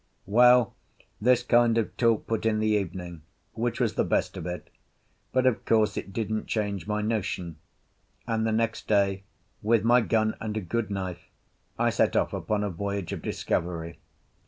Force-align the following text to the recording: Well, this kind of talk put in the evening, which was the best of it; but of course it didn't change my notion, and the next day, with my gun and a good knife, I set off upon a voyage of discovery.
Well, 0.25 0.73
this 1.21 1.43
kind 1.43 1.77
of 1.77 1.95
talk 1.95 2.25
put 2.25 2.43
in 2.47 2.57
the 2.57 2.69
evening, 2.69 3.21
which 3.53 3.79
was 3.79 3.93
the 3.93 4.03
best 4.03 4.35
of 4.35 4.47
it; 4.47 4.71
but 5.31 5.45
of 5.45 5.63
course 5.63 5.95
it 5.95 6.11
didn't 6.11 6.47
change 6.47 6.87
my 6.87 7.03
notion, 7.03 7.57
and 8.25 8.43
the 8.47 8.51
next 8.51 8.87
day, 8.87 9.25
with 9.61 9.83
my 9.83 10.01
gun 10.01 10.33
and 10.39 10.57
a 10.57 10.61
good 10.61 10.89
knife, 10.89 11.29
I 11.77 11.91
set 11.91 12.15
off 12.15 12.33
upon 12.33 12.63
a 12.63 12.71
voyage 12.71 13.13
of 13.13 13.21
discovery. 13.21 13.99